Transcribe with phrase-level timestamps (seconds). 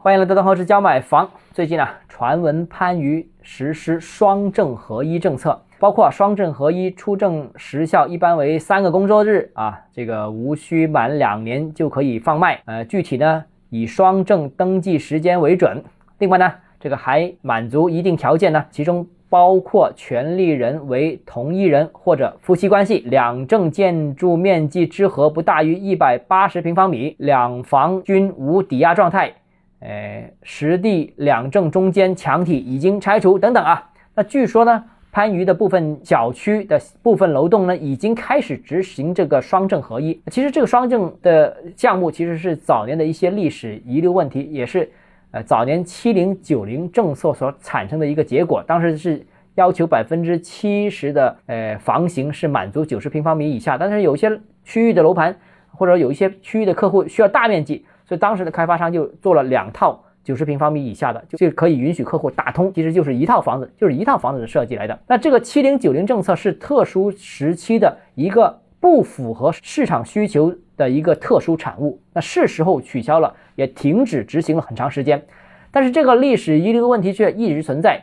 [0.00, 1.28] 欢迎来到邓浩之教买房。
[1.52, 12.62] 最近啊，传闻番禺实施双证合一政策，包括双证合一出证时效一般为三个工作日啊，这个无需满两年就可以放卖。
[12.66, 15.82] 呃，具体呢以双证登记时间为准。
[16.18, 29.34] 另外呢，这个还满足一定条件呢，其中包括权利人为同一人或者夫妻关系，两证建筑面积之和不大于一百八十平方米，两房均无抵押状态。
[29.80, 33.90] 呃，实地两证中间墙体已经拆除等等啊。
[34.14, 40.20] 那据说呢，番禺的部分小区的部分楼栋呢，已经开始执行这个双证合一。
[40.32, 44.90] 其实这个双证的项目其实是早年的一些历史遗留问题，也是
[45.30, 48.60] 呃早年七零九零政策所产生的一个结果。
[48.66, 55.36] 当时是要求百分之七十的呃房型是满足九十平方米以下，但是有些区域的楼盘
[55.70, 57.84] 或者有一些区域的客户需要大面积。
[58.08, 64.98] 所以当时的开发商就做了两套九十平方米以下的，就就可以允许客户打通，其实就是一套房子，就是一套房子的设计来的。
[65.06, 75.22] 那这个七零九零政策是特殊时期的一个不符合市场需求的一个特殊产物，那是时候取消了，也停止执行了很长时间。
[75.70, 78.02] 但是这个历史遗留的问题却一直存在。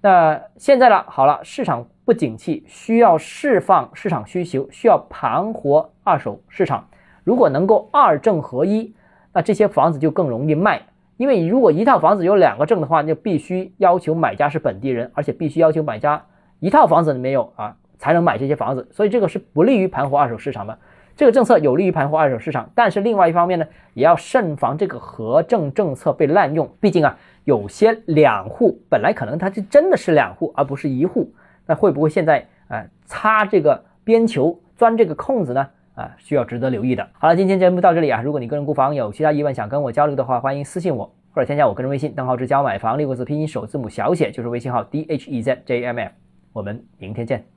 [0.00, 1.04] 那现在呢？
[1.06, 6.88] 好了，市场不景气，需要释放市场需求，需要盘活二手市场。
[7.22, 8.92] 如果能够二证合一。
[9.34, 10.80] 那这些房子就更容易卖，
[11.16, 16.24] 因为如果一套房子有两个证的话，那就必须要求买家是本地人，而且必须要求买家
[16.60, 20.78] 一套房子里面有啊才能买这些房子，所以这个是不利于盘活二手市场的。
[21.16, 26.68] 这个政策有利于盘活二手市场，但是另外一方面呢，也要慎防这个合证政策被滥用。
[26.80, 31.32] 毕竟啊，有些两户本来可能它就真的是两户而不是一户，
[31.66, 35.68] 那会不会现在啊擦这个边球钻这个空子呢？
[35.94, 37.08] 啊，需要值得留意的。
[37.12, 38.20] 好了，今天节目到这里啊。
[38.22, 46.12] 如果你个人购房有其他疑问想跟我交流的话，欢迎私信我或者添加我个人微信邓浩之教买房六个字拼音首字母小写就是微信号 d h e z j m f。
[46.52, 47.54] 我们明天见。